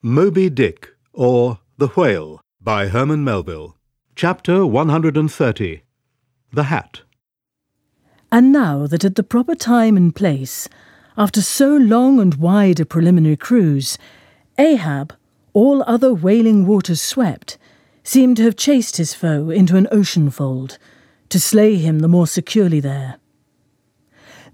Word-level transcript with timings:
Moby 0.00 0.48
Dick, 0.48 0.90
or 1.12 1.58
The 1.76 1.88
Whale, 1.88 2.40
by 2.60 2.86
Herman 2.86 3.24
Melville. 3.24 3.76
Chapter 4.14 4.64
130 4.64 5.82
The 6.52 6.62
Hat. 6.62 7.00
And 8.30 8.52
now 8.52 8.86
that 8.86 9.04
at 9.04 9.16
the 9.16 9.24
proper 9.24 9.56
time 9.56 9.96
and 9.96 10.14
place, 10.14 10.68
after 11.16 11.42
so 11.42 11.76
long 11.76 12.20
and 12.20 12.36
wide 12.36 12.78
a 12.78 12.86
preliminary 12.86 13.36
cruise, 13.36 13.98
Ahab, 14.56 15.14
all 15.52 15.82
other 15.82 16.14
wailing 16.14 16.64
waters 16.64 17.02
swept, 17.02 17.58
seemed 18.04 18.36
to 18.36 18.44
have 18.44 18.54
chased 18.54 18.98
his 18.98 19.14
foe 19.14 19.50
into 19.50 19.74
an 19.74 19.88
ocean 19.90 20.30
fold, 20.30 20.78
to 21.28 21.40
slay 21.40 21.74
him 21.74 21.98
the 21.98 22.06
more 22.06 22.28
securely 22.28 22.78
there. 22.78 23.16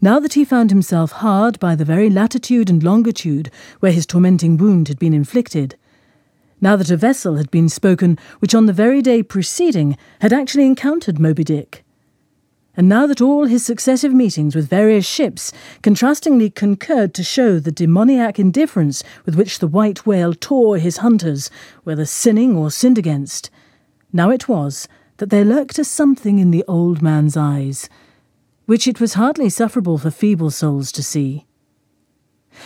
Now 0.00 0.20
that 0.20 0.34
he 0.34 0.44
found 0.44 0.70
himself 0.70 1.12
hard 1.12 1.58
by 1.60 1.74
the 1.74 1.84
very 1.84 2.10
latitude 2.10 2.68
and 2.68 2.82
longitude 2.82 3.50
where 3.80 3.92
his 3.92 4.06
tormenting 4.06 4.56
wound 4.56 4.88
had 4.88 4.98
been 4.98 5.14
inflicted, 5.14 5.76
now 6.60 6.76
that 6.76 6.90
a 6.90 6.96
vessel 6.96 7.36
had 7.36 7.50
been 7.50 7.68
spoken 7.68 8.18
which 8.38 8.54
on 8.54 8.66
the 8.66 8.72
very 8.72 9.02
day 9.02 9.22
preceding 9.22 9.96
had 10.20 10.32
actually 10.32 10.66
encountered 10.66 11.18
Moby 11.18 11.44
Dick, 11.44 11.84
and 12.76 12.88
now 12.88 13.06
that 13.06 13.20
all 13.20 13.46
his 13.46 13.64
successive 13.64 14.12
meetings 14.12 14.56
with 14.56 14.68
various 14.68 15.06
ships 15.06 15.52
contrastingly 15.82 16.50
concurred 16.50 17.14
to 17.14 17.22
show 17.22 17.60
the 17.60 17.70
demoniac 17.70 18.38
indifference 18.38 19.04
with 19.24 19.36
which 19.36 19.60
the 19.60 19.68
white 19.68 20.06
whale 20.06 20.34
tore 20.34 20.78
his 20.78 20.98
hunters, 20.98 21.50
whether 21.84 22.04
sinning 22.04 22.56
or 22.56 22.70
sinned 22.70 22.98
against, 22.98 23.50
now 24.12 24.30
it 24.30 24.48
was 24.48 24.88
that 25.18 25.30
there 25.30 25.44
lurked 25.44 25.78
a 25.78 25.84
something 25.84 26.38
in 26.38 26.50
the 26.50 26.64
old 26.66 27.00
man's 27.00 27.36
eyes 27.36 27.88
which 28.66 28.86
it 28.86 29.00
was 29.00 29.14
hardly 29.14 29.48
sufferable 29.48 29.98
for 29.98 30.10
feeble 30.10 30.50
souls 30.50 30.90
to 30.92 31.02
see. 31.02 31.46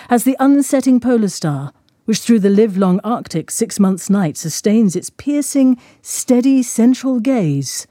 As 0.09 0.25
the 0.25 0.37
unsetting 0.39 1.01
polar 1.01 1.29
star, 1.29 1.73
which 2.05 2.21
through 2.21 2.41
the 2.41 2.51
livelong 2.51 3.01
Arctic 3.05 3.51
six 3.51 3.79
months' 3.79 4.09
night 4.09 4.37
sustains 4.37 4.97
its 4.97 5.11
piercing, 5.11 5.79
steady 6.03 6.63
central 6.63 7.21
gaze, 7.21 7.87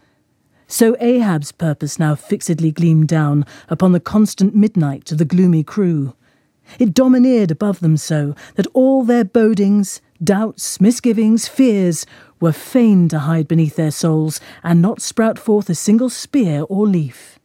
so 0.68 0.98
Ahab's 1.00 1.52
purpose 1.54 1.98
now 1.98 2.14
fixedly 2.14 2.72
gleamed 2.72 3.08
down 3.08 3.46
upon 3.70 3.94
the 3.94 4.00
constant 4.00 4.54
midnight 4.54 5.12
of 5.12 5.18
the 5.18 5.26
gloomy 5.26 5.64
crew. 5.64 6.14
It 6.78 6.94
domineered 6.94 7.52
above 7.52 7.80
them 7.80 7.96
so 7.96 8.36
that 8.56 8.68
all 8.74 9.04
their 9.04 9.24
bodings, 9.24 10.02
doubts, 10.22 10.82
misgivings, 10.82 11.48
fears 11.48 12.06
were 12.42 12.52
fain 12.52 13.08
to 13.10 13.20
hide 13.20 13.48
beneath 13.48 13.78
their 13.78 13.92
souls 13.92 14.42
and 14.64 14.82
not 14.82 15.02
sprout 15.02 15.40
forth 15.40 15.70
a 15.70 15.76
single 15.76 16.10
spear 16.10 16.66
or 16.68 16.86
leaf. 16.86 17.40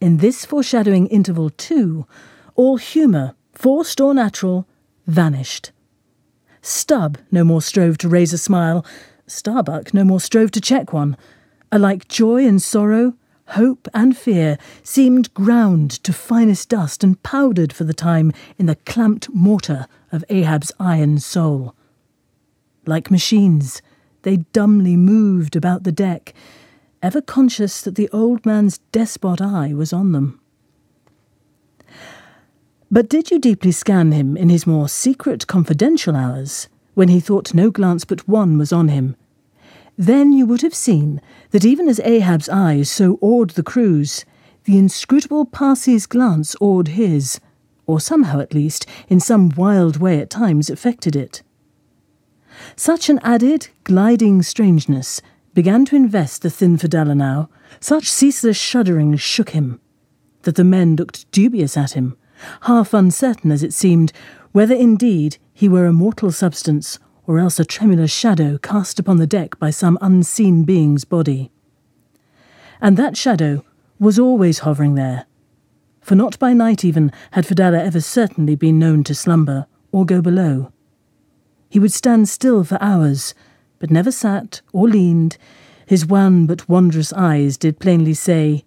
In 0.00 0.18
this 0.18 0.44
foreshadowing 0.44 1.08
interval, 1.08 1.50
too, 1.50 2.06
all 2.54 2.76
humour, 2.76 3.34
forced 3.52 4.00
or 4.00 4.14
natural, 4.14 4.68
vanished. 5.06 5.72
Stubb 6.62 7.18
no 7.32 7.42
more 7.42 7.62
strove 7.62 7.98
to 7.98 8.08
raise 8.08 8.32
a 8.32 8.38
smile, 8.38 8.84
Starbuck 9.26 9.92
no 9.92 10.04
more 10.04 10.20
strove 10.20 10.50
to 10.52 10.60
check 10.60 10.92
one. 10.92 11.16
Alike 11.72 12.08
joy 12.08 12.46
and 12.46 12.62
sorrow, 12.62 13.14
hope 13.48 13.88
and 13.92 14.16
fear 14.16 14.56
seemed 14.82 15.34
ground 15.34 15.90
to 16.04 16.12
finest 16.12 16.68
dust 16.68 17.02
and 17.02 17.22
powdered 17.22 17.72
for 17.72 17.84
the 17.84 17.94
time 17.94 18.32
in 18.56 18.66
the 18.66 18.76
clamped 18.76 19.28
mortar 19.34 19.86
of 20.12 20.24
Ahab's 20.28 20.72
iron 20.78 21.18
soul. 21.18 21.74
Like 22.86 23.10
machines, 23.10 23.82
they 24.22 24.38
dumbly 24.52 24.96
moved 24.96 25.56
about 25.56 25.84
the 25.84 25.92
deck, 25.92 26.34
ever 27.02 27.20
conscious 27.20 27.80
that 27.82 27.94
the 27.94 28.08
old 28.10 28.44
man's 28.44 28.78
despot 28.92 29.40
eye 29.40 29.72
was 29.72 29.92
on 29.92 30.12
them. 30.12 30.40
But 32.90 33.08
did 33.08 33.30
you 33.30 33.38
deeply 33.38 33.72
scan 33.72 34.12
him 34.12 34.36
in 34.36 34.48
his 34.48 34.66
more 34.66 34.88
secret, 34.88 35.46
confidential 35.46 36.16
hours, 36.16 36.68
when 36.94 37.08
he 37.08 37.20
thought 37.20 37.54
no 37.54 37.70
glance 37.70 38.04
but 38.04 38.26
one 38.26 38.58
was 38.58 38.72
on 38.72 38.88
him? 38.88 39.14
Then 39.96 40.32
you 40.32 40.46
would 40.46 40.62
have 40.62 40.74
seen 40.74 41.20
that 41.50 41.64
even 41.64 41.88
as 41.88 42.00
Ahab's 42.00 42.48
eyes 42.48 42.90
so 42.90 43.18
awed 43.20 43.50
the 43.50 43.62
crews, 43.62 44.24
the 44.64 44.78
inscrutable 44.78 45.44
Parsee's 45.44 46.06
glance 46.06 46.56
awed 46.60 46.88
his, 46.88 47.40
or 47.86 48.00
somehow 48.00 48.40
at 48.40 48.54
least, 48.54 48.86
in 49.08 49.20
some 49.20 49.50
wild 49.50 49.98
way 49.98 50.20
at 50.20 50.30
times 50.30 50.70
affected 50.70 51.14
it. 51.14 51.42
Such 52.74 53.08
an 53.08 53.18
added, 53.22 53.68
gliding 53.84 54.42
strangeness 54.42 55.20
began 55.58 55.84
to 55.84 55.96
invest 55.96 56.42
the 56.42 56.50
thin 56.50 56.78
now, 57.18 57.48
such 57.80 58.08
ceaseless 58.08 58.56
shuddering 58.56 59.16
shook 59.16 59.50
him, 59.50 59.80
that 60.42 60.54
the 60.54 60.62
men 60.62 60.94
looked 60.94 61.28
dubious 61.32 61.76
at 61.76 61.94
him, 61.94 62.16
half 62.60 62.94
uncertain, 62.94 63.50
as 63.50 63.64
it 63.64 63.72
seemed, 63.72 64.12
whether 64.52 64.76
indeed 64.76 65.36
he 65.52 65.68
were 65.68 65.86
a 65.86 65.92
mortal 65.92 66.30
substance 66.30 67.00
or 67.26 67.40
else 67.40 67.58
a 67.58 67.64
tremulous 67.64 68.12
shadow 68.12 68.56
cast 68.58 69.00
upon 69.00 69.16
the 69.16 69.26
deck 69.26 69.58
by 69.58 69.68
some 69.68 69.98
unseen 70.00 70.62
being's 70.62 71.04
body. 71.04 71.50
And 72.80 72.96
that 72.96 73.16
shadow 73.16 73.64
was 73.98 74.16
always 74.16 74.60
hovering 74.60 74.94
there, 74.94 75.26
for 76.00 76.14
not 76.14 76.38
by 76.38 76.52
night 76.52 76.84
even 76.84 77.10
had 77.32 77.44
Fedallah 77.44 77.82
ever 77.82 78.00
certainly 78.00 78.54
been 78.54 78.78
known 78.78 79.02
to 79.02 79.12
slumber 79.12 79.66
or 79.90 80.06
go 80.06 80.22
below. 80.22 80.72
He 81.68 81.80
would 81.80 81.92
stand 81.92 82.28
still 82.28 82.62
for 82.62 82.80
hours, 82.80 83.34
but 83.78 83.90
never 83.90 84.10
sat 84.10 84.60
or 84.72 84.88
leaned, 84.88 85.36
his 85.86 86.04
wan 86.04 86.46
but 86.46 86.68
wondrous 86.68 87.12
eyes 87.12 87.56
did 87.56 87.80
plainly 87.80 88.14
say, 88.14 88.64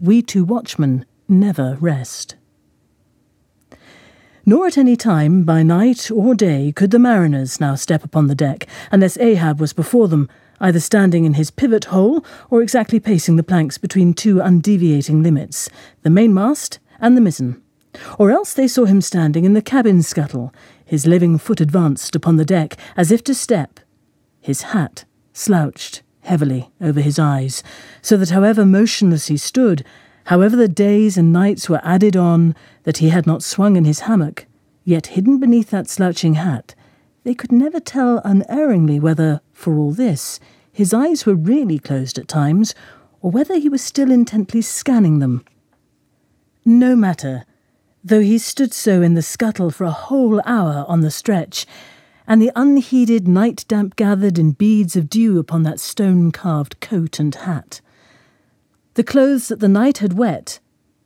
We 0.00 0.22
two 0.22 0.44
watchmen 0.44 1.04
never 1.28 1.76
rest. 1.80 2.36
Nor 4.46 4.66
at 4.66 4.78
any 4.78 4.96
time, 4.96 5.44
by 5.44 5.62
night 5.62 6.10
or 6.10 6.34
day, 6.34 6.72
could 6.74 6.90
the 6.90 6.98
mariners 6.98 7.60
now 7.60 7.74
step 7.74 8.04
upon 8.04 8.26
the 8.26 8.34
deck, 8.34 8.66
unless 8.90 9.18
Ahab 9.18 9.60
was 9.60 9.72
before 9.72 10.08
them, 10.08 10.28
either 10.60 10.80
standing 10.80 11.24
in 11.24 11.34
his 11.34 11.50
pivot 11.50 11.86
hole 11.86 12.24
or 12.50 12.62
exactly 12.62 13.00
pacing 13.00 13.36
the 13.36 13.42
planks 13.42 13.78
between 13.78 14.14
two 14.14 14.36
undeviating 14.36 15.22
limits, 15.22 15.68
the 16.02 16.10
mainmast 16.10 16.78
and 17.00 17.16
the 17.16 17.20
mizzen. 17.20 17.60
Or 18.18 18.30
else 18.30 18.52
they 18.52 18.68
saw 18.68 18.84
him 18.84 19.00
standing 19.00 19.44
in 19.44 19.54
the 19.54 19.62
cabin 19.62 20.02
scuttle, 20.02 20.54
his 20.84 21.06
living 21.06 21.38
foot 21.38 21.60
advanced 21.60 22.14
upon 22.14 22.36
the 22.36 22.44
deck, 22.44 22.76
as 22.96 23.10
if 23.10 23.22
to 23.24 23.34
step, 23.34 23.80
his 24.40 24.62
hat 24.62 25.04
slouched 25.32 26.02
heavily 26.22 26.70
over 26.80 27.00
his 27.00 27.18
eyes, 27.18 27.62
so 28.02 28.16
that 28.16 28.30
however 28.30 28.64
motionless 28.64 29.28
he 29.28 29.36
stood, 29.36 29.84
however 30.24 30.56
the 30.56 30.68
days 30.68 31.16
and 31.16 31.32
nights 31.32 31.68
were 31.68 31.80
added 31.82 32.16
on 32.16 32.54
that 32.84 32.98
he 32.98 33.08
had 33.08 33.26
not 33.26 33.42
swung 33.42 33.76
in 33.76 33.84
his 33.84 34.00
hammock, 34.00 34.46
yet 34.84 35.08
hidden 35.08 35.38
beneath 35.38 35.70
that 35.70 35.88
slouching 35.88 36.34
hat, 36.34 36.74
they 37.24 37.34
could 37.34 37.52
never 37.52 37.80
tell 37.80 38.20
unerringly 38.24 38.98
whether, 38.98 39.40
for 39.52 39.78
all 39.78 39.92
this, 39.92 40.40
his 40.72 40.94
eyes 40.94 41.26
were 41.26 41.34
really 41.34 41.78
closed 41.78 42.18
at 42.18 42.28
times, 42.28 42.74
or 43.20 43.30
whether 43.30 43.58
he 43.58 43.68
was 43.68 43.82
still 43.82 44.10
intently 44.10 44.62
scanning 44.62 45.18
them. 45.18 45.44
No 46.64 46.96
matter, 46.96 47.44
though 48.02 48.22
he 48.22 48.38
stood 48.38 48.72
so 48.72 49.02
in 49.02 49.14
the 49.14 49.22
scuttle 49.22 49.70
for 49.70 49.84
a 49.84 49.90
whole 49.90 50.40
hour 50.46 50.84
on 50.88 51.00
the 51.00 51.10
stretch, 51.10 51.66
and 52.30 52.40
the 52.40 52.52
unheeded 52.54 53.26
night 53.26 53.64
damp 53.66 53.96
gathered 53.96 54.38
in 54.38 54.52
beads 54.52 54.94
of 54.94 55.10
dew 55.10 55.40
upon 55.40 55.64
that 55.64 55.80
stone 55.80 56.30
carved 56.30 56.78
coat 56.80 57.18
and 57.18 57.34
hat. 57.34 57.80
The 58.94 59.02
clothes 59.02 59.48
that 59.48 59.58
the 59.58 59.68
night 59.68 59.98
had 59.98 60.12
wet, 60.12 60.60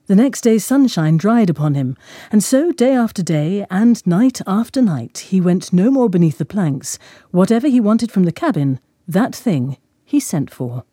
the 0.06 0.16
next 0.16 0.42
day's 0.42 0.66
sunshine 0.66 1.16
dried 1.16 1.48
upon 1.48 1.72
him, 1.76 1.96
and 2.30 2.44
so 2.44 2.72
day 2.72 2.92
after 2.92 3.22
day 3.22 3.64
and 3.70 4.06
night 4.06 4.42
after 4.46 4.82
night 4.82 5.16
he 5.30 5.40
went 5.40 5.72
no 5.72 5.90
more 5.90 6.10
beneath 6.10 6.36
the 6.36 6.44
planks. 6.44 6.98
Whatever 7.30 7.68
he 7.68 7.80
wanted 7.80 8.12
from 8.12 8.24
the 8.24 8.30
cabin, 8.30 8.78
that 9.08 9.34
thing 9.34 9.78
he 10.04 10.20
sent 10.20 10.52
for. 10.52 10.84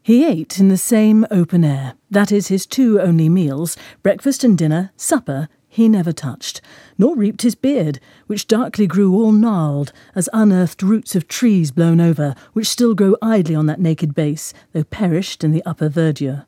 He 0.00 0.24
ate 0.24 0.60
in 0.60 0.68
the 0.68 0.76
same 0.76 1.26
open 1.28 1.64
air, 1.64 1.94
that 2.08 2.30
is, 2.30 2.46
his 2.46 2.66
two 2.66 3.00
only 3.00 3.28
meals, 3.28 3.76
breakfast 4.04 4.44
and 4.44 4.56
dinner, 4.56 4.92
supper, 4.96 5.48
he 5.76 5.90
never 5.90 6.12
touched, 6.12 6.62
nor 6.96 7.14
reaped 7.14 7.42
his 7.42 7.54
beard, 7.54 8.00
which 8.26 8.48
darkly 8.48 8.86
grew 8.86 9.14
all 9.14 9.30
gnarled 9.30 9.92
as 10.14 10.26
unearthed 10.32 10.82
roots 10.82 11.14
of 11.14 11.28
trees 11.28 11.70
blown 11.70 12.00
over, 12.00 12.34
which 12.54 12.66
still 12.66 12.94
grow 12.94 13.14
idly 13.20 13.54
on 13.54 13.66
that 13.66 13.78
naked 13.78 14.14
base, 14.14 14.54
though 14.72 14.84
perished 14.84 15.44
in 15.44 15.52
the 15.52 15.62
upper 15.66 15.90
verdure. 15.90 16.46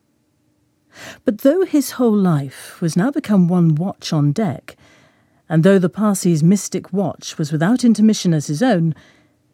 But 1.27 1.43
though 1.43 1.67
his 1.67 1.93
whole 1.93 2.17
life 2.17 2.81
was 2.81 2.97
now 2.97 3.11
become 3.11 3.49
one 3.49 3.75
watch 3.75 4.15
on 4.15 4.33
deck, 4.33 4.77
and 5.47 5.63
though 5.63 5.79
the 5.79 5.91
Parsee's 5.91 6.43
mystic 6.43 6.91
watch 6.91 7.37
was 7.37 7.53
without 7.53 7.85
intermission 7.85 8.33
as 8.33 8.47
his 8.47 8.63
own, 8.63 8.95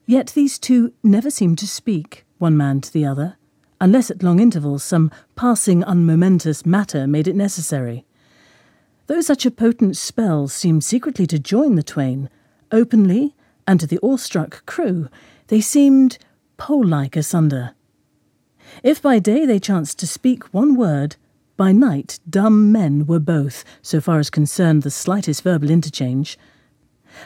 yet 0.06 0.28
these 0.36 0.56
two 0.56 0.92
never 1.02 1.30
seemed 1.30 1.58
to 1.58 1.66
speak, 1.66 2.24
one 2.38 2.56
man 2.56 2.80
to 2.80 2.92
the 2.92 3.04
other, 3.04 3.38
unless 3.80 4.08
at 4.08 4.22
long 4.22 4.38
intervals 4.38 4.84
some 4.84 5.10
passing 5.34 5.82
unmomentous 5.82 6.64
matter 6.64 7.08
made 7.08 7.26
it 7.26 7.34
necessary. 7.34 8.04
Though 9.06 9.20
such 9.20 9.44
a 9.44 9.50
potent 9.50 9.96
spell 9.96 10.48
seemed 10.48 10.82
secretly 10.82 11.26
to 11.26 11.38
join 11.38 11.74
the 11.74 11.82
twain, 11.82 12.30
openly, 12.72 13.34
and 13.66 13.78
to 13.80 13.86
the 13.86 13.98
awestruck 14.02 14.64
crew, 14.66 15.08
they 15.48 15.60
seemed 15.60 16.18
pole 16.56 16.86
like 16.86 17.16
asunder. 17.16 17.74
If 18.82 19.02
by 19.02 19.18
day 19.18 19.44
they 19.44 19.58
chanced 19.58 19.98
to 19.98 20.06
speak 20.06 20.54
one 20.54 20.74
word, 20.74 21.16
by 21.56 21.72
night 21.72 22.18
dumb 22.28 22.72
men 22.72 23.06
were 23.06 23.20
both, 23.20 23.64
so 23.82 24.00
far 24.00 24.18
as 24.18 24.30
concerned 24.30 24.82
the 24.82 24.90
slightest 24.90 25.42
verbal 25.42 25.70
interchange. 25.70 26.38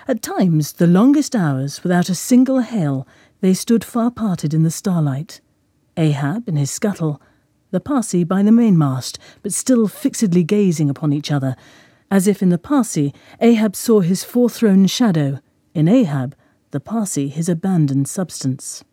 At 0.07 0.21
times, 0.21 0.75
the 0.75 0.87
longest 0.87 1.35
hours, 1.35 1.83
without 1.83 2.09
a 2.09 2.15
single 2.15 2.61
hail, 2.61 3.07
they 3.41 3.55
stood 3.55 3.85
far 3.85 4.11
parted 4.11 4.53
in 4.53 4.65
the 4.65 4.71
starlight. 4.71 5.41
Ahab 5.97 6.49
in 6.49 6.57
his 6.57 6.71
scuttle, 6.71 7.23
the 7.71 7.81
Parsee 7.81 8.27
by 8.27 8.43
the 8.43 8.53
mainmast, 8.53 9.19
but 9.43 9.53
still 9.53 9.89
fixedly 9.89 10.43
gazing 10.43 10.89
upon 10.89 11.13
each 11.13 11.31
other, 11.31 11.57
as 12.11 12.27
if 12.27 12.43
in 12.43 12.49
the 12.49 12.59
Parsee 12.59 13.13
Ahab 13.41 13.77
saw 13.77 14.01
his 14.01 14.25
forthrown 14.25 14.87
shadow, 14.87 15.41
in 15.75 15.89
Ahab 15.89 16.35
the 16.71 16.81
Parsee 16.81 17.29
his 17.29 17.49
abandoned 17.49 18.09
substance. 18.09 18.85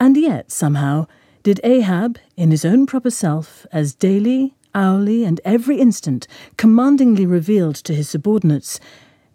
And 0.00 0.16
yet, 0.16 0.50
somehow, 0.50 1.06
did 1.42 1.60
Ahab, 1.64 2.18
in 2.36 2.50
his 2.50 2.64
own 2.64 2.86
proper 2.86 3.10
self, 3.10 3.66
as 3.72 3.94
daily, 3.94 4.54
hourly, 4.74 5.24
and 5.24 5.40
every 5.44 5.80
instant 5.80 6.26
commandingly 6.56 7.26
revealed 7.26 7.76
to 7.76 7.94
his 7.94 8.08
subordinates, 8.08 8.78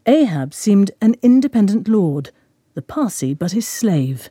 Ahab 0.05 0.53
seemed 0.53 0.91
an 1.01 1.15
independent 1.21 1.87
lord, 1.87 2.31
the 2.73 2.81
Parsee 2.81 3.33
but 3.33 3.51
his 3.51 3.67
slave. 3.67 4.29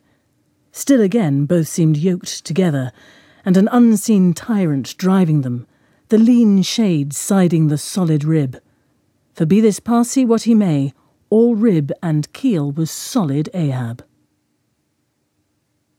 Still 0.75 1.03
again, 1.03 1.45
both 1.45 1.69
seemed 1.69 1.99
yoked 1.99 2.47
together, 2.47 2.93
and 3.45 3.59
an 3.59 3.69
unseen 3.71 4.33
tyrant 4.33 4.97
driving 4.97 5.43
them, 5.43 5.67
the 6.09 6.17
lean 6.17 6.63
shade 6.63 7.13
siding 7.13 7.69
the 7.69 7.77
solid 7.77 8.25
rib. 8.25 8.59
For 9.35 9.45
be 9.45 9.61
this 9.61 9.81
Parsee 9.81 10.25
what 10.25 10.43
he 10.43 10.55
may, 10.55 10.95
all 11.29 11.55
rib 11.55 11.93
and 12.03 12.33
keel 12.33 12.73
was 12.73 12.91
solid 12.91 13.51
Ahab. 13.53 14.03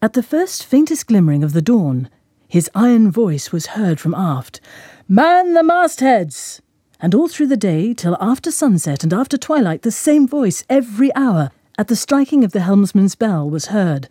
At 0.02 0.14
the 0.14 0.24
first 0.24 0.66
faintest 0.66 1.08
glimmering 1.08 1.44
of 1.44 1.54
the 1.54 1.62
dawn, 1.62 2.10
his 2.48 2.70
iron 2.74 3.12
voice 3.12 3.52
was 3.52 3.68
heard 3.68 4.00
from 4.00 4.16
aft 4.16 4.60
Man 5.08 5.54
the 5.54 5.64
mastheads! 5.64 6.62
And 7.00 7.14
all 7.14 7.28
through 7.28 7.48
the 7.48 7.58
day, 7.58 7.94
till 7.94 8.18
after 8.20 8.50
sunset 8.50 9.04
and 9.04 9.14
after 9.14 9.38
twilight, 9.38 9.84
the 9.84 9.92
same 9.92 10.28
voice 10.28 10.64
every 10.68 11.14
hour, 11.16 11.52
at 11.78 11.90
the 11.90 11.96
striking 11.96 12.44
of 12.44 12.54
the 12.54 12.62
helmsman's 12.62 13.16
bell, 13.16 13.48
was 13.50 13.68
heard 13.68 14.10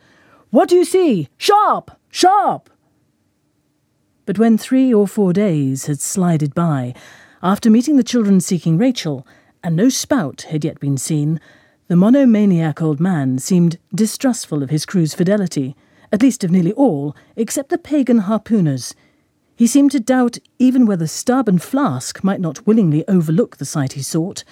What 0.53 0.69
do 0.69 0.77
you 0.77 0.85
see? 0.85 1.29
Sharp! 1.39 1.93
Sharp! 2.11 2.69
But 4.27 4.39
when 4.39 4.59
three 4.59 4.93
or 4.93 5.09
four 5.09 5.33
days 5.33 5.87
had 5.87 5.99
slided 5.99 6.55
by, 6.55 6.93
after 7.43 7.71
meeting 7.71 7.97
the 7.97 8.05
children 8.05 8.39
seeking 8.39 8.77
Rachel, 8.77 9.27
and 9.65 9.75
no 9.75 9.89
spout 9.89 10.43
had 10.51 10.63
yet 10.63 10.79
been 10.79 10.99
seen, 10.99 11.41
the 11.89 11.97
monomaniac 11.97 12.83
old 12.83 13.01
man 13.01 13.39
seemed 13.39 13.79
distrustful 13.95 14.63
of 14.63 14.69
his 14.69 14.85
crew's 14.85 15.15
fidelity, 15.15 15.75
at 16.13 16.21
least 16.21 16.45
of 16.45 16.51
nearly 16.51 16.73
all, 16.75 17.17
except 17.35 17.71
the 17.71 17.79
pagan 17.79 18.21
harpooners. 18.21 18.95
He 19.57 19.67
seemed 19.67 19.93
to 19.93 20.01
doubt 20.01 20.37
even 20.59 20.85
whether 20.85 21.07
Stubb 21.07 21.49
and 21.49 21.63
Flask 21.63 22.23
might 22.23 22.43
not 22.43 22.67
willingly 22.67 23.09
overlook 23.09 23.57
the 23.57 23.65
sight 23.65 23.95
he 23.95 24.03
sought. 24.03 24.45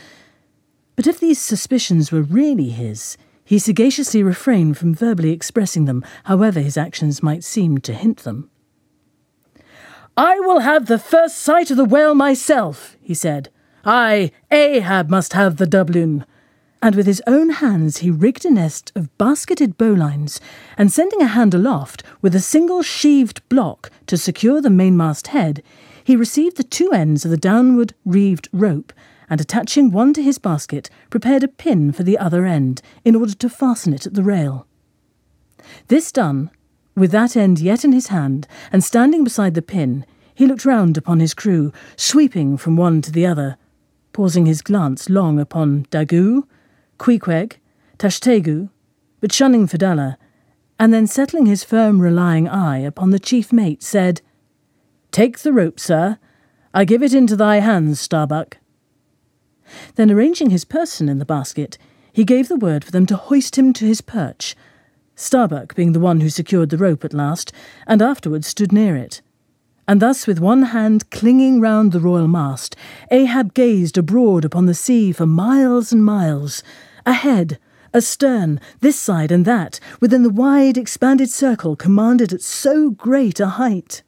But 0.96 1.06
if 1.06 1.20
these 1.20 1.38
suspicions 1.38 2.10
were 2.10 2.22
really 2.22 2.70
his, 2.70 3.18
he 3.50 3.58
sagaciously 3.58 4.22
refrained 4.22 4.78
from 4.78 4.94
verbally 4.94 5.32
expressing 5.32 5.84
them, 5.84 6.04
however 6.22 6.60
his 6.60 6.76
actions 6.76 7.20
might 7.20 7.42
seem 7.42 7.78
to 7.78 7.92
hint 7.92 8.18
them. 8.18 8.48
I 10.16 10.38
will 10.38 10.60
have 10.60 10.86
the 10.86 11.00
first 11.00 11.38
sight 11.38 11.68
of 11.68 11.76
the 11.76 11.84
whale 11.84 12.14
myself, 12.14 12.96
he 13.02 13.12
said. 13.12 13.48
I, 13.84 14.30
Ahab, 14.52 15.10
must 15.10 15.32
have 15.32 15.56
the 15.56 15.66
doubloon. 15.66 16.24
And 16.80 16.94
with 16.94 17.06
his 17.06 17.20
own 17.26 17.50
hands 17.50 17.96
he 17.96 18.08
rigged 18.08 18.44
a 18.44 18.50
nest 18.52 18.92
of 18.94 19.18
basketed 19.18 19.76
bowlines, 19.76 20.38
and 20.78 20.92
sending 20.92 21.20
a 21.20 21.26
hand 21.26 21.52
aloft 21.52 22.04
with 22.22 22.36
a 22.36 22.40
single 22.40 22.84
sheaved 22.84 23.42
block 23.48 23.90
to 24.06 24.16
secure 24.16 24.60
the 24.60 24.70
mainmast 24.70 25.26
head, 25.26 25.60
he 26.04 26.14
received 26.14 26.56
the 26.56 26.62
two 26.62 26.92
ends 26.92 27.24
of 27.24 27.32
the 27.32 27.36
downward 27.36 27.94
reeved 28.04 28.48
rope, 28.52 28.92
and 29.30 29.40
attaching 29.40 29.90
one 29.90 30.12
to 30.12 30.22
his 30.22 30.38
basket, 30.38 30.90
prepared 31.08 31.42
a 31.42 31.48
pin 31.48 31.92
for 31.92 32.02
the 32.02 32.18
other 32.18 32.44
end, 32.44 32.82
in 33.04 33.14
order 33.14 33.32
to 33.32 33.48
fasten 33.48 33.94
it 33.94 34.04
at 34.04 34.14
the 34.14 34.22
rail. 34.22 34.66
This 35.86 36.10
done, 36.10 36.50
with 36.96 37.12
that 37.12 37.36
end 37.36 37.60
yet 37.60 37.84
in 37.84 37.92
his 37.92 38.08
hand, 38.08 38.46
and 38.72 38.82
standing 38.82 39.24
beside 39.24 39.54
the 39.54 39.62
pin, 39.62 40.04
he 40.34 40.46
looked 40.46 40.64
round 40.64 40.96
upon 40.96 41.20
his 41.20 41.32
crew, 41.32 41.72
sweeping 41.96 42.56
from 42.56 42.76
one 42.76 43.00
to 43.02 43.12
the 43.12 43.24
other, 43.24 43.56
pausing 44.12 44.46
his 44.46 44.62
glance 44.62 45.08
long 45.08 45.38
upon 45.38 45.86
Daggoo, 45.90 46.42
Queequeg, 46.98 47.58
Tashtego, 47.98 48.68
but 49.20 49.32
shunning 49.32 49.66
Fedallah, 49.66 50.18
and 50.78 50.92
then 50.92 51.06
settling 51.06 51.46
his 51.46 51.62
firm 51.62 52.00
relying 52.00 52.48
eye 52.48 52.78
upon 52.78 53.10
the 53.10 53.18
chief 53.18 53.52
mate, 53.52 53.82
said, 53.82 54.22
Take 55.12 55.40
the 55.40 55.52
rope, 55.52 55.78
sir. 55.78 56.18
I 56.72 56.84
give 56.84 57.02
it 57.02 57.12
into 57.12 57.36
thy 57.36 57.60
hands, 57.60 58.00
Starbuck. 58.00 58.56
Then 59.94 60.10
arranging 60.10 60.50
his 60.50 60.64
person 60.64 61.08
in 61.08 61.18
the 61.18 61.24
basket, 61.24 61.78
he 62.12 62.24
gave 62.24 62.48
the 62.48 62.56
word 62.56 62.84
for 62.84 62.90
them 62.90 63.06
to 63.06 63.16
hoist 63.16 63.56
him 63.56 63.72
to 63.74 63.84
his 63.84 64.00
perch, 64.00 64.56
Starbuck 65.20 65.74
being 65.74 65.92
the 65.92 66.00
one 66.00 66.20
who 66.20 66.30
secured 66.30 66.70
the 66.70 66.78
rope 66.78 67.04
at 67.04 67.12
last, 67.12 67.52
and 67.86 68.00
afterwards 68.00 68.46
stood 68.46 68.72
near 68.72 68.96
it. 68.96 69.20
And 69.86 70.00
thus, 70.00 70.26
with 70.26 70.40
one 70.40 70.62
hand 70.62 71.10
clinging 71.10 71.60
round 71.60 71.92
the 71.92 72.00
royal 72.00 72.28
mast, 72.28 72.74
Ahab 73.10 73.52
gazed 73.52 73.98
abroad 73.98 74.44
upon 74.44 74.64
the 74.64 74.72
sea 74.74 75.12
for 75.12 75.26
miles 75.26 75.92
and 75.92 76.02
miles, 76.02 76.62
ahead, 77.04 77.58
astern, 77.92 78.60
this 78.80 78.98
side 78.98 79.30
and 79.30 79.44
that, 79.44 79.78
within 80.00 80.22
the 80.22 80.30
wide 80.30 80.78
expanded 80.78 81.28
circle 81.28 81.76
commanded 81.76 82.32
at 82.32 82.40
so 82.40 82.90
great 82.90 83.40
a 83.40 83.46
height. 83.46 84.02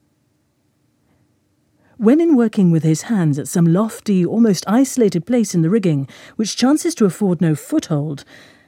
When 1.99 2.21
in 2.21 2.37
working 2.37 2.71
with 2.71 2.83
his 2.83 3.03
hands 3.03 3.39
at 3.39 3.49
some 3.49 3.67
lofty, 3.67 4.25
almost 4.25 4.65
isolated 4.67 5.27
place 5.27 5.55
in 5.55 5.63
the 5.63 5.71
rigging, 5.71 6.09
which 6.37 6.57
chances 6.57 6.95
to 6.97 7.05
afford 7.05 7.41
no 7.41 7.55
foothold, 7.55 8.25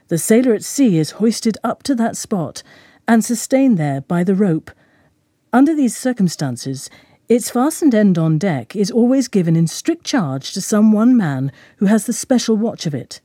the 0.08 0.18
sailor 0.18 0.52
at 0.52 0.62
sea 0.62 0.98
is 0.98 1.12
hoisted 1.12 1.56
up 1.64 1.82
to 1.84 1.94
that 1.94 2.16
spot 2.16 2.62
and 3.08 3.24
sustained 3.24 3.78
there 3.78 4.02
by 4.02 4.24
the 4.24 4.34
rope. 4.34 4.70
Under 5.52 5.74
these 5.74 5.96
circumstances, 5.96 6.90
its 7.28 7.48
fastened 7.50 7.94
end 7.94 8.18
on 8.18 8.36
deck 8.36 8.76
is 8.76 8.90
always 8.90 9.28
given 9.28 9.56
in 9.56 9.66
strict 9.66 10.04
charge 10.04 10.52
to 10.52 10.60
some 10.60 10.92
one 10.92 11.16
man 11.16 11.50
who 11.78 11.86
has 11.86 12.04
the 12.04 12.12
special 12.12 12.56
watch 12.56 12.84
of 12.84 12.94
it. 12.94 13.22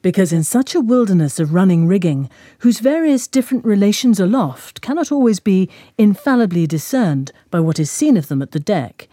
Because 0.00 0.32
in 0.32 0.42
such 0.42 0.74
a 0.74 0.80
wilderness 0.80 1.38
of 1.38 1.52
running 1.52 1.86
rigging, 1.86 2.30
whose 2.60 2.80
various 2.80 3.28
different 3.28 3.66
relations 3.66 4.18
aloft 4.18 4.80
cannot 4.80 5.12
always 5.12 5.40
be 5.40 5.68
infallibly 5.98 6.66
discerned 6.66 7.30
by 7.50 7.60
what 7.60 7.78
is 7.78 7.90
seen 7.90 8.16
of 8.16 8.28
them 8.28 8.40
at 8.40 8.52
the 8.52 8.60
deck, 8.60 9.09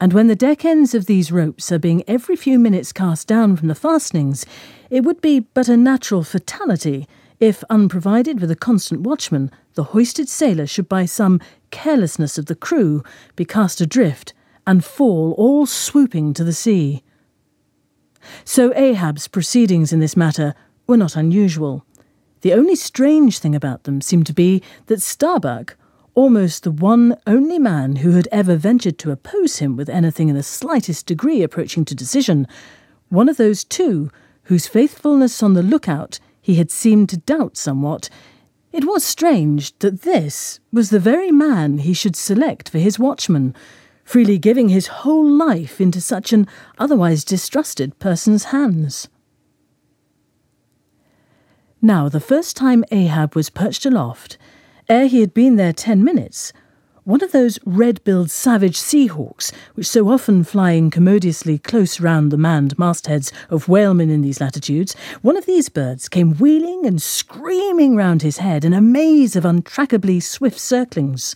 and 0.00 0.12
when 0.12 0.26
the 0.26 0.36
deck 0.36 0.64
ends 0.64 0.94
of 0.94 1.06
these 1.06 1.32
ropes 1.32 1.70
are 1.70 1.78
being 1.78 2.02
every 2.06 2.36
few 2.36 2.58
minutes 2.58 2.92
cast 2.92 3.28
down 3.28 3.56
from 3.56 3.68
the 3.68 3.74
fastenings, 3.74 4.44
it 4.90 5.04
would 5.04 5.20
be 5.20 5.40
but 5.40 5.68
a 5.68 5.76
natural 5.76 6.22
fatality 6.22 7.06
if, 7.40 7.64
unprovided 7.68 8.40
with 8.40 8.50
a 8.50 8.56
constant 8.56 9.02
watchman, 9.02 9.50
the 9.74 9.84
hoisted 9.84 10.28
sailor 10.28 10.66
should 10.66 10.88
by 10.88 11.04
some 11.04 11.40
carelessness 11.70 12.38
of 12.38 12.46
the 12.46 12.54
crew 12.54 13.02
be 13.36 13.44
cast 13.44 13.80
adrift 13.80 14.32
and 14.66 14.84
fall 14.84 15.32
all 15.32 15.66
swooping 15.66 16.32
to 16.34 16.44
the 16.44 16.52
sea. 16.52 17.02
So 18.44 18.72
Ahab's 18.74 19.28
proceedings 19.28 19.92
in 19.92 20.00
this 20.00 20.16
matter 20.16 20.54
were 20.86 20.96
not 20.96 21.16
unusual. 21.16 21.84
The 22.40 22.52
only 22.52 22.76
strange 22.76 23.38
thing 23.38 23.54
about 23.54 23.84
them 23.84 24.00
seemed 24.00 24.26
to 24.26 24.32
be 24.32 24.62
that 24.86 25.02
Starbuck, 25.02 25.76
almost 26.14 26.62
the 26.62 26.70
one 26.70 27.16
only 27.26 27.58
man 27.58 27.96
who 27.96 28.12
had 28.12 28.28
ever 28.30 28.56
ventured 28.56 28.98
to 28.98 29.10
oppose 29.10 29.58
him 29.58 29.76
with 29.76 29.88
anything 29.88 30.28
in 30.28 30.36
the 30.36 30.42
slightest 30.42 31.06
degree 31.06 31.42
approaching 31.42 31.84
to 31.84 31.94
decision, 31.94 32.46
one 33.08 33.28
of 33.28 33.36
those 33.36 33.64
two 33.64 34.10
whose 34.44 34.66
faithfulness 34.66 35.42
on 35.42 35.54
the 35.54 35.62
lookout 35.62 36.18
he 36.40 36.56
had 36.56 36.70
seemed 36.70 37.08
to 37.08 37.16
doubt 37.16 37.56
somewhat, 37.56 38.08
it 38.72 38.84
was 38.84 39.04
strange 39.04 39.76
that 39.78 40.02
this 40.02 40.60
was 40.72 40.90
the 40.90 40.98
very 40.98 41.30
man 41.30 41.78
he 41.78 41.94
should 41.94 42.16
select 42.16 42.68
for 42.68 42.78
his 42.78 42.98
watchman, 42.98 43.54
freely 44.04 44.36
giving 44.36 44.68
his 44.68 44.88
whole 44.88 45.26
life 45.26 45.80
into 45.80 46.00
such 46.00 46.32
an 46.32 46.46
otherwise 46.76 47.24
distrusted 47.24 47.98
person's 47.98 48.44
hands. 48.44 49.08
Now, 51.80 52.08
the 52.08 52.20
first 52.20 52.56
time 52.56 52.84
Ahab 52.90 53.34
was 53.34 53.50
perched 53.50 53.86
aloft, 53.86 54.38
Ere 54.88 55.06
he 55.06 55.20
had 55.20 55.32
been 55.32 55.56
there 55.56 55.72
ten 55.72 56.04
minutes, 56.04 56.52
one 57.04 57.22
of 57.22 57.32
those 57.32 57.58
red-billed 57.64 58.30
savage 58.30 58.76
seahawks, 58.76 59.50
which 59.74 59.86
so 59.86 60.10
often 60.10 60.44
fly 60.44 60.72
incommodiously 60.72 61.58
close 61.58 62.00
round 62.00 62.30
the 62.30 62.36
manned 62.36 62.78
mastheads 62.78 63.32
of 63.48 63.68
whalemen 63.68 64.10
in 64.10 64.20
these 64.20 64.40
latitudes, 64.40 64.94
one 65.22 65.36
of 65.36 65.46
these 65.46 65.70
birds 65.70 66.08
came 66.08 66.34
wheeling 66.34 66.84
and 66.84 67.00
screaming 67.00 67.96
round 67.96 68.20
his 68.20 68.38
head 68.38 68.64
in 68.64 68.74
a 68.74 68.80
maze 68.80 69.36
of 69.36 69.44
untrackably 69.44 70.20
swift 70.20 70.58
circlings. 70.58 71.34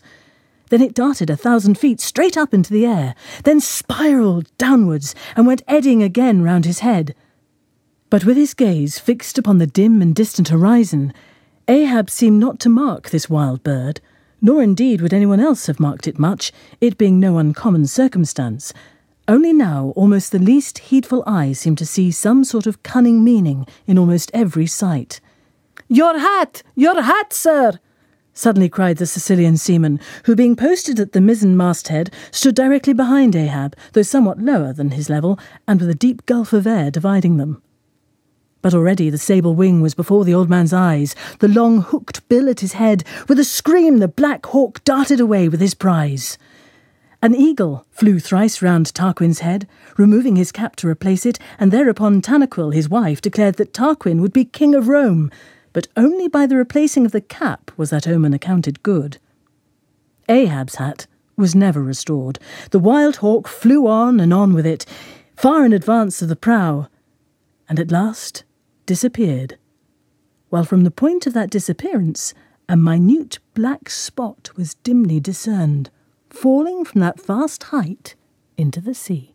Then 0.69 0.83
it 0.83 0.95
darted 0.95 1.31
a 1.31 1.37
thousand 1.37 1.79
feet 1.79 2.01
straight 2.01 2.37
up 2.37 2.53
into 2.53 2.73
the 2.73 2.85
air, 2.85 3.15
then 3.45 3.61
spiralled 3.61 4.51
downwards 4.59 5.15
and 5.37 5.47
went 5.47 5.63
eddying 5.67 6.03
again 6.03 6.43
round 6.43 6.67
his 6.67 6.81
head. 6.81 7.15
But 8.11 8.27
with 8.27 8.37
his 8.37 8.53
gaze 8.53 8.99
fixed 8.99 9.39
upon 9.39 9.57
the 9.57 9.67
dim 9.67 10.03
and 10.03 10.15
distant 10.15 10.49
horizon, 10.49 11.15
Ahab 11.71 12.09
seemed 12.09 12.41
not 12.41 12.59
to 12.61 12.71
mark 12.71 13.11
this 13.11 13.29
wild 13.29 13.63
bird, 13.63 14.01
nor 14.41 14.63
indeed 14.63 15.03
would 15.03 15.13
anyone 15.13 15.39
else 15.39 15.67
have 15.67 15.79
marked 15.79 16.09
it 16.09 16.19
much, 16.19 16.51
it 16.81 16.97
being 16.97 17.21
no 17.21 17.37
uncommon 17.37 17.87
circumstance, 17.87 18.73
Only 19.29 19.53
now, 19.53 19.93
almost 19.95 20.33
the 20.33 20.39
least 20.39 20.79
heedful 20.79 21.23
eye 21.27 21.53
seemed 21.53 21.77
to 21.79 21.85
see 21.85 22.11
some 22.11 22.43
sort 22.45 22.67
of 22.67 22.83
cunning 22.83 23.23
meaning 23.23 23.67
in 23.87 23.99
almost 23.99 24.31
every 24.33 24.67
sight. 24.67 25.21
Your 25.89 26.19
hat! 26.19 26.63
Your 26.75 27.03
hat, 27.03 27.35
sir! 27.35 27.79
suddenly 28.33 28.71
cried 28.71 28.97
the 28.97 29.05
Sicilian 29.05 29.59
seaman, 29.59 30.01
who, 30.25 30.35
being 30.35 30.57
posted 30.57 30.99
at 30.99 31.13
the 31.13 31.21
mizzen 31.21 31.55
masthead, 31.55 32.11
stood 32.31 32.55
directly 32.55 32.95
behind 32.95 33.37
Ahab, 33.37 33.77
though 33.93 34.01
somewhat 34.01 34.39
lower 34.39 34.73
than 34.73 34.93
his 34.93 35.11
level, 35.11 35.39
and 35.67 35.81
with 35.81 35.91
a 35.91 35.95
deep 35.95 36.25
gulf 36.25 36.55
of 36.55 36.67
air 36.67 36.91
dividing 36.91 37.37
them. 37.37 37.61
But 38.61 38.75
already 38.75 39.09
the 39.09 39.19
sable 39.19 39.55
wing 39.55 39.81
was 39.81 39.95
before 39.95 40.25
the 40.25 40.35
old 40.35 40.51
man's 40.51 40.73
eyes, 40.73 41.15
the 41.39 41.49
long 41.49 41.81
hooked 41.81 42.29
bill 42.29 42.49
at 42.49 42.61
his 42.61 42.73
head. 42.73 43.05
With 43.29 43.39
a 43.39 43.45
scream, 43.45 43.99
the 43.99 44.09
black 44.09 44.47
hawk 44.47 44.83
darted 44.85 45.21
away 45.21 45.49
with 45.49 45.61
his 45.61 45.75
prize. 45.75 46.39
An 47.23 47.35
eagle 47.35 47.85
flew 47.91 48.21
thrice 48.21 48.63
round 48.63 48.95
Tarquin's 48.95 49.41
head, 49.41 49.67
removing 49.97 50.37
his 50.37 50.53
cap 50.53 50.77
to 50.77 50.89
replace 50.89 51.27
it, 51.27 51.39
and 51.59 51.73
thereupon 51.73 52.21
Tanaquil, 52.21 52.73
his 52.73 52.89
wife, 52.89 53.21
declared 53.21 53.57
that 53.57 53.73
Tarquin 53.73 54.21
would 54.21 54.33
be 54.33 54.45
king 54.45 54.75
of 54.75 54.89
Rome, 54.89 55.31
but 55.73 55.89
only 55.97 56.29
by 56.29 56.47
the 56.47 56.57
replacing 56.57 57.05
of 57.05 57.13
the 57.13 57.21
cap 57.21 57.71
was 57.77 57.91
that 57.91 58.07
omen 58.07 58.35
accounted 58.35 58.83
good. 58.83 59.19
Ahab's 60.29 60.77
hat 60.77 61.07
was 61.37 61.55
never 61.55 61.83
restored. 61.83 62.39
The 62.71 62.79
wild 62.79 63.17
hawk 63.17 63.49
flew 63.49 63.87
on 63.87 64.21
and 64.21 64.33
on 64.33 64.53
with 64.53 64.67
it, 64.67 64.85
far 65.37 65.65
in 65.65 65.73
advance 65.73 66.21
of 66.23 66.29
the 66.29 66.37
prow, 66.37 66.89
and 67.69 67.81
at 67.81 67.91
last 67.91 68.45
disappeared. 68.89 69.59
While 70.49 70.65
from 70.65 70.83
the 70.83 70.91
point 70.91 71.27
of 71.27 71.35
that 71.35 71.51
disappearance, 71.51 72.33
a 72.71 72.77
minute 72.77 73.39
black 73.53 73.91
spot 73.91 74.51
was 74.57 74.77
dimly 74.77 75.21
discerned, 75.21 75.91
falling 76.31 76.87
from 76.87 77.03
that 77.03 77.21
vast 77.21 77.65
height 77.65 78.15
into 78.57 78.81
the 78.81 78.95
sea. 78.95 79.35